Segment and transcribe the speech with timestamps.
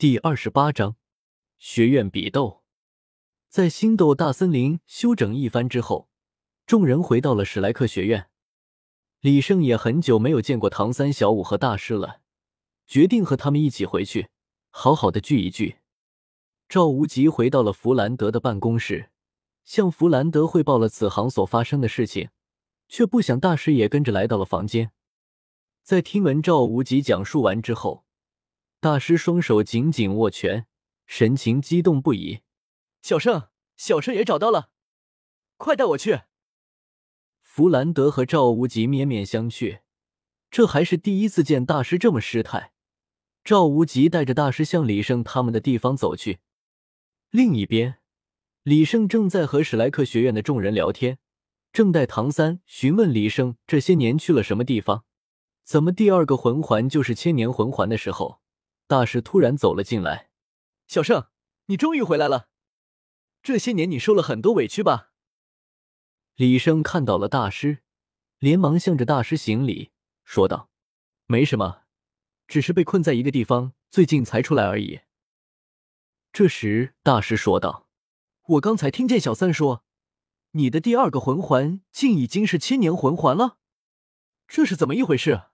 [0.00, 0.96] 第二十八章
[1.58, 2.62] 学院比斗。
[3.50, 6.08] 在星斗大森林休整一番之后，
[6.64, 8.30] 众人回到了史莱克学院。
[9.20, 12.22] 李胜也很久没有见过唐三、小五和大师了，
[12.86, 14.28] 决定和他们一起回去，
[14.70, 15.80] 好好的聚一聚。
[16.66, 19.10] 赵无极回到了弗兰德的办公室，
[19.64, 22.30] 向弗兰德汇报了此行所发生的事情，
[22.88, 24.92] 却不想大师也跟着来到了房间。
[25.82, 28.06] 在听闻赵无极讲述完之后。
[28.82, 30.66] 大师双手紧紧握拳，
[31.06, 32.40] 神情激动不已。
[33.02, 34.70] 小圣，小圣也找到了，
[35.58, 36.22] 快带我去！
[37.42, 39.80] 弗兰德和赵无极面面相觑，
[40.50, 42.72] 这还是第一次见大师这么失态。
[43.44, 46.38] 赵无极带着大师向李胜他们的地方走去。
[47.28, 47.98] 另一边，
[48.62, 51.18] 李胜正在和史莱克学院的众人聊天，
[51.70, 55.04] 正待唐三询问李胜这些年去了什么地方，
[55.64, 58.40] 怎么第二个魂环就是千年魂环的时候。
[58.90, 60.30] 大师突然走了进来，
[60.88, 61.28] 小胜，
[61.66, 62.48] 你终于回来了。
[63.40, 65.12] 这些年你受了很多委屈吧？
[66.34, 67.84] 李生看到了大师，
[68.40, 69.92] 连忙向着大师行礼，
[70.24, 70.70] 说道
[71.26, 71.82] ：“没什么，
[72.48, 75.02] 只是被困在一个地方，最近才出来而已。”
[76.34, 77.86] 这时，大师说道
[78.58, 79.84] ：“我刚才听见小三说，
[80.50, 83.58] 你的第二个魂环竟已经是千年魂环了，
[84.48, 85.44] 这是怎么一回事？”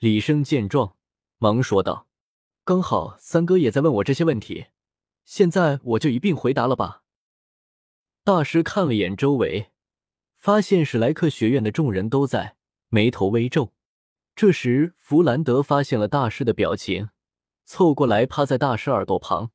[0.00, 0.97] 李生见状。
[1.38, 2.08] 忙说道
[2.64, 4.66] ：“刚好三哥也在问我这些问题，
[5.24, 7.04] 现在我就一并回答了吧。”
[8.24, 9.70] 大师看了眼周围，
[10.36, 12.56] 发现史莱克学院的众人都在，
[12.88, 13.72] 眉头微皱。
[14.34, 17.10] 这时，弗兰德发现了大师的表情，
[17.64, 19.52] 凑过来趴在大师耳朵旁：“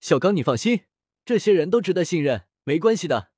[0.00, 0.84] 小刚，你放心，
[1.24, 3.30] 这些人都值得信任，没关系的。”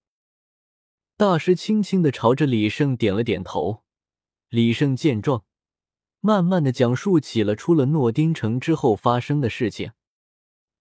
[1.19, 3.82] 大师轻轻的朝着李胜点了点头。
[4.48, 5.44] 李胜见状。
[6.22, 9.92] 慢慢的讲述起了出了诺丁城之后发生的事情，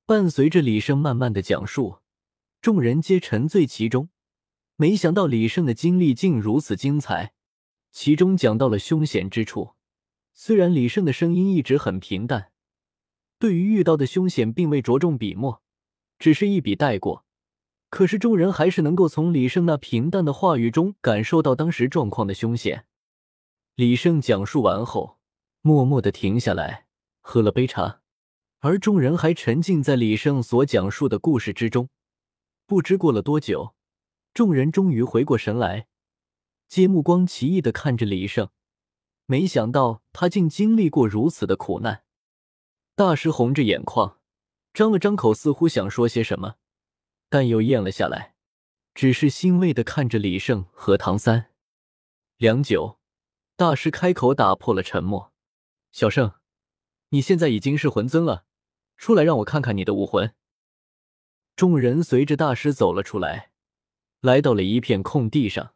[0.06, 2.00] 伴随着李胜慢慢的讲述，
[2.62, 4.10] 众人皆沉醉其中。
[4.76, 7.34] 没想到李胜的经历竟如此精彩，
[7.92, 9.76] 其中讲到了凶险之处。
[10.34, 12.52] 虽然李胜的声音一直很平淡，
[13.38, 15.62] 对于遇到的凶险并未着重笔墨，
[16.18, 17.26] 只是一笔带过。
[17.90, 22.86] 可是众人还是能够从李胜那平淡的话语中感受到当时状况的凶险。
[23.76, 25.19] 李胜讲述完后。
[25.62, 26.86] 默默的停下来，
[27.20, 28.02] 喝了杯茶，
[28.60, 31.90] 而众人还沉浸在李胜所讲述的故事之中。
[32.66, 33.76] 不知过了多久，
[34.34, 35.88] 众人终于回过神来，
[36.68, 38.50] 皆目光奇异的看着李胜。
[39.26, 42.04] 没想到他竟经历过如此的苦难。
[42.96, 44.20] 大师红着眼眶，
[44.74, 46.56] 张了张口，似乎想说些什么，
[47.30, 48.36] 但又咽了下来，
[48.94, 51.52] 只是欣慰的看着李胜和唐三。
[52.38, 52.98] 良久，
[53.58, 55.29] 大师开口打破了沉默。
[55.92, 56.34] 小胜，
[57.10, 58.46] 你现在已经是魂尊了，
[58.96, 60.34] 出来让我看看你的武魂。
[61.56, 63.52] 众人随着大师走了出来，
[64.22, 65.74] 来到了一片空地上。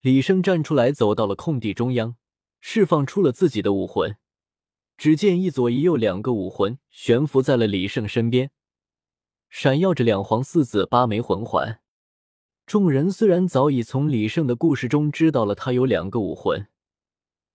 [0.00, 2.16] 李胜站出来，走到了空地中央，
[2.60, 4.16] 释放出了自己的武魂。
[4.96, 8.50] 只见一左一右两个武魂悬浮在了李胜身边，
[9.50, 11.80] 闪耀着两黄四紫八枚魂环。
[12.64, 16.68] 众人虽然早已从李胜的故事中知道了他有两个武魂。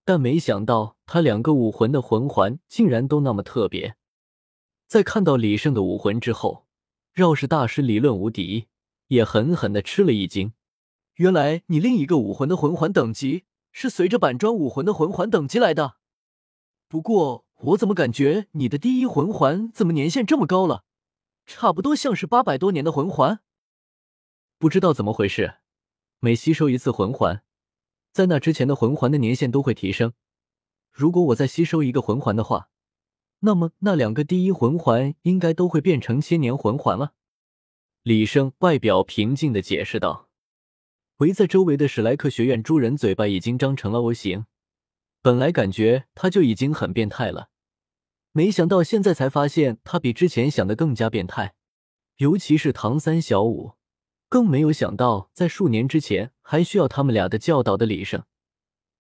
[0.04, 3.96] 但没想到，他两个武魂的魂环竟然都那么特别。
[4.88, 6.68] 在看到李胜的武魂之后，
[7.14, 8.68] 绕世大师理论无敌，
[9.08, 10.54] 也狠狠的吃了一惊。
[11.16, 15.98] 原来你另一个武魂的魂环等级是随着板砖武魂的魂环等级来的。
[16.88, 20.84] 不过，我怎么感觉你的第一魂环怎么年限这么高了？
[21.46, 23.40] 差不多像是八百多年的魂环。
[24.58, 25.56] 不知道怎么回事，
[26.20, 27.44] 每吸收一次魂环。
[28.12, 30.14] 在那之前的魂环的年限都会提升。
[30.92, 32.70] 如果我再吸收一个魂环的话，
[33.40, 37.14] 那么那两个第一魂环应该都会变成千年魂环了。
[38.04, 40.30] 李胜外表平静的解释道。
[41.18, 44.46] 围在周围的史莱克学院诸人嘴巴已经张成了 O 型。
[45.22, 47.50] 本来感觉他就已经很变态了，
[48.32, 51.54] 没想到现在才发现他比之前想的更加变态。
[52.18, 53.74] 尤其是唐三、小五。
[54.32, 58.24] 更没有想到，在数年之前还需要他们俩的教导的李胜，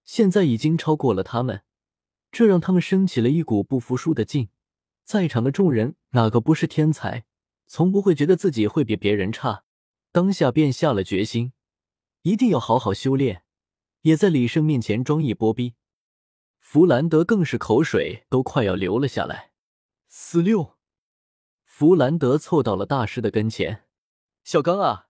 [0.03, 1.63] 现在已经超过了他们，
[2.33, 4.49] 这让他们升起了一股不服输的劲。
[5.05, 7.23] 在场的众人哪个不是天才，
[7.65, 9.63] 从不会觉得自己会比别人差，
[10.11, 11.53] 当下便下了决心，
[12.23, 13.43] 一定要好好修炼，
[14.01, 15.75] 也在李胜面前装一波逼。
[16.59, 19.53] 弗兰德更是口水都快要流了下来。
[20.09, 20.75] 四六，
[21.63, 23.85] 弗兰德凑到了大师的跟前，
[24.43, 25.07] 小刚啊。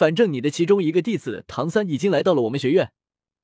[0.00, 2.90] 反正你的其中一个弟子唐三已经来到了我们学院，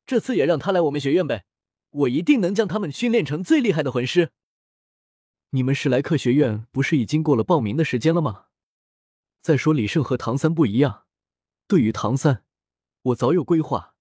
[0.06, 1.44] 这次也让他来我们学院呗，
[1.90, 4.30] 我一定能将他们训练成最厉害的魂师。
[5.50, 8.46] 你们史莱克学院不是已经过了报名的时间了吗？
[9.42, 11.04] 再说李胜和唐三不一样，
[11.68, 12.42] 对于唐三，
[13.02, 13.94] 我早有规划，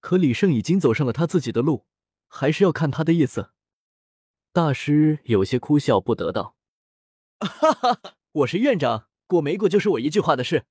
[0.00, 1.86] 可李胜已经走上了他自己的路，
[2.28, 3.52] 还是要看他的意思。
[4.52, 6.58] 大师有些哭笑不得道
[7.40, 8.00] ：“哈哈，
[8.32, 10.66] 我是院长，过没过就是我一句话的事。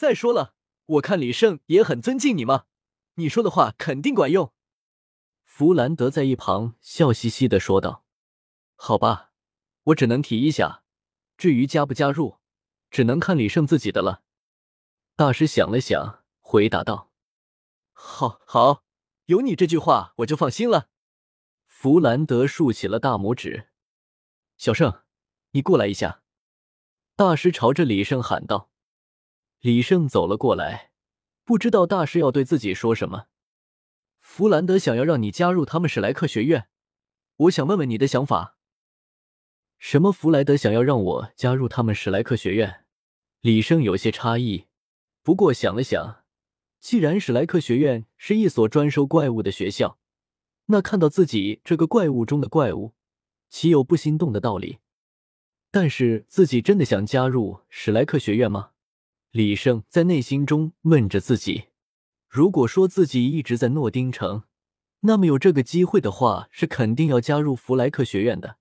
[0.00, 0.54] 再说了，
[0.86, 2.64] 我看李胜也很尊敬你嘛，
[3.16, 4.54] 你说的话肯定管用。”
[5.44, 8.06] 弗兰德在一旁笑嘻嘻的说道
[8.76, 9.32] ：“好吧，
[9.82, 10.84] 我只能提一下，
[11.36, 12.38] 至于加不加入，
[12.90, 14.22] 只能看李胜自己的了。”
[15.16, 17.12] 大师想了想，回答道
[17.92, 18.84] ：“好，好，
[19.26, 20.88] 有你这句话，我就放心了。”
[21.68, 23.68] 弗兰德竖起了大拇指，
[24.56, 25.02] 小胜，
[25.50, 26.22] 你过来一下。
[27.16, 28.70] 大师朝着李胜喊道。
[29.60, 30.90] 李胜走了过来，
[31.44, 33.26] 不知道大师要对自己说什么。
[34.18, 36.68] 弗兰德想要让你加入他们史莱克学院，
[37.36, 38.56] 我想问问你的想法。
[39.76, 40.10] 什么？
[40.10, 42.86] 弗莱德想要让我加入他们史莱克学院？
[43.42, 44.64] 李胜有些诧异，
[45.22, 46.24] 不过想了想，
[46.78, 49.98] 既然史莱克学院是一所专收怪物的学校。
[50.66, 52.94] 那看到自己这个怪物中的怪物，
[53.50, 54.78] 岂有不心动的道理？
[55.70, 58.70] 但是自己真的想加入史莱克学院吗？
[59.32, 61.66] 李胜在内心中问着自己。
[62.28, 64.42] 如果说自己一直在诺丁城，
[65.00, 68.58] 那么有这个机会的话，是肯定要加入弗莱克学院的。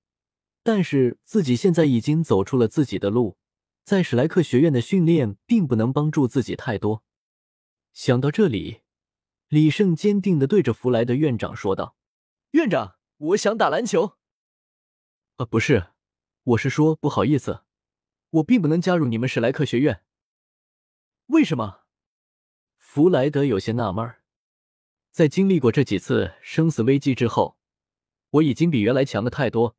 [0.62, 3.38] 但是自己现在已经走出了自己的路，
[3.84, 7.04] 在史莱克学院的训练并不能帮助自己太多。
[7.92, 8.82] 想到这里，
[9.48, 11.96] 李胜坚定的对着弗莱德院长说道。
[12.52, 14.14] 院长，我想打篮球。
[15.38, 15.88] 呃，不是，
[16.44, 17.64] 我是说不好意思，
[18.30, 20.04] 我并不能加入你们史莱克学院。
[21.30, 21.82] 为什么？
[22.76, 24.16] 弗莱德有些纳闷。
[25.12, 27.56] 在经历过这几次生死危机之后，
[28.32, 29.76] 我已经比原来强的太多。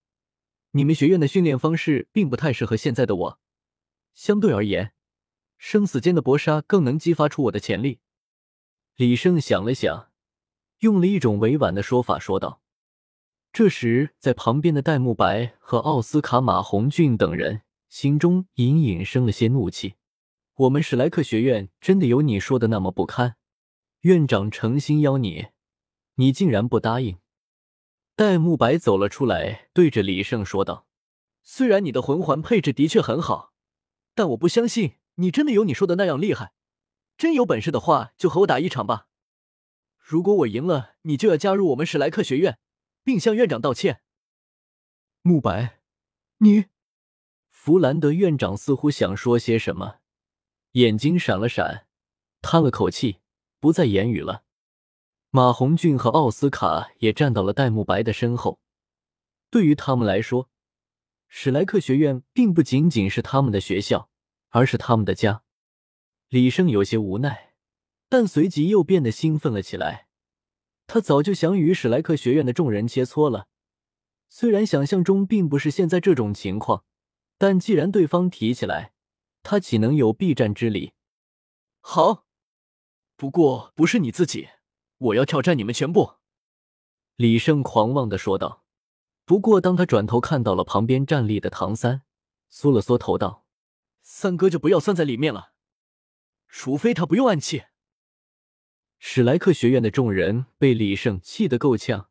[0.70, 3.40] 你们学院的训练方式并不太适合现在的我。
[4.14, 4.92] 相对而言，
[5.58, 7.98] 生死间的搏杀更能激发出我的潜力。
[8.94, 10.12] 李胜想了想。
[10.78, 12.62] 用了一种委婉的说法说道。
[13.52, 19.96] 这时，在旁边的戴沐白和奥斯卡、马红俊等人心中隐隐生了些怒气。
[20.60, 23.36] 我们史莱克学院真的有你说的那么不堪？
[24.00, 25.46] 院长诚心邀你，
[26.16, 27.18] 你竟然不答应？
[28.14, 30.86] 戴沐白走了出来，对着李胜说道
[31.42, 33.54] ：“虽然你的魂环配置的确很好，
[34.14, 36.52] 但我不相信你真的有你说的那样厉害。
[37.16, 39.06] 真有本事的话，就和我打一场吧。”
[39.96, 42.58] 如果我赢了，你就要加入我们史莱克学院，
[43.02, 44.02] 并向院长道歉。
[45.22, 45.80] 慕白，
[46.36, 46.66] 你，
[47.48, 49.99] 弗兰德院长似乎想说些什么，
[50.72, 51.86] 眼睛闪了闪，
[52.42, 53.18] 叹了口气，
[53.58, 54.44] 不再言语了。
[55.30, 58.60] 马红俊和奥斯卡也站到了戴沐白的身后。
[59.50, 60.48] 对于他们来说，
[61.28, 64.08] 史莱克学院并不仅仅是他们的学校，
[64.48, 65.42] 而是他们的家。
[66.28, 67.48] 李胜有些无奈。
[68.12, 70.08] 但随即又变得兴奋了起来。
[70.88, 73.46] 他早就想与史莱克学院的众人切磋了，
[74.28, 76.84] 虽然想象中并不是现在这种情况，
[77.38, 78.92] 但既然对方提起来，
[79.42, 80.92] 他岂能有避战之理？
[81.80, 82.26] 好，
[83.16, 84.48] 不过不是你自己，
[84.98, 86.14] 我要挑战你们全部。”
[87.16, 88.64] 李胜狂妄的说道。
[89.24, 92.02] 不过当他转头看到了旁边站立的唐三，
[92.48, 93.46] 缩了缩头道
[94.02, 95.52] ：“三哥就不要算在里面了，
[96.48, 97.62] 除非他不用暗器。”
[98.98, 102.08] 史莱克学院的众人被李胜气得够呛，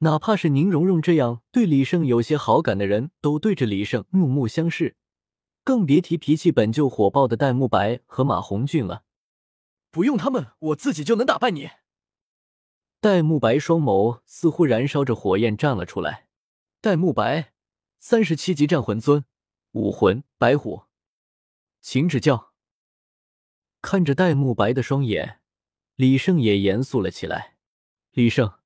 [0.00, 4.98] 哪怕是宁荣荣这样对李胜有些好感的人都对着李胜怒目相视，
[5.64, 9.04] 更别提脾气本就火爆的戴沐白和马红俊了。
[9.90, 11.70] 不用他们，我自己就能打败你。
[13.00, 16.28] 戴沐白双眸似乎燃烧着火焰，站了出来。
[16.80, 17.52] 戴沐白，
[17.98, 19.24] 三十七级战魂尊，
[19.72, 20.84] 武魂白虎，
[21.80, 22.52] 请指教。
[23.80, 25.40] 看着戴沐白的双眼。
[25.96, 27.56] 李胜也严肃了起来。
[28.12, 28.58] 李胜，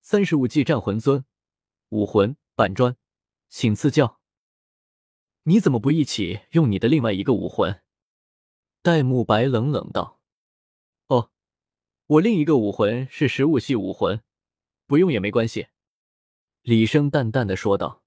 [0.00, 1.26] 三十五级战魂尊，
[1.90, 2.96] 武魂板砖，
[3.50, 4.19] 请赐教。
[5.50, 7.82] 你怎么不一起用你的另外一个武魂？
[8.82, 10.20] 戴沐白冷冷道
[11.10, 11.32] ：“哦，
[12.06, 14.22] 我另一个武魂是食物系武魂，
[14.86, 15.66] 不用也没关系。”
[16.62, 18.04] 李生淡淡的说道。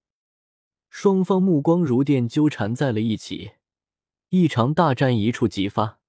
[0.89, 3.51] 双方目光如电纠缠在了一起，
[4.29, 5.99] 一场大战一触即发。